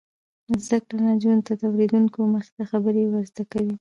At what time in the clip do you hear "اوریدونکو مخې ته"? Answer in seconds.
1.69-2.63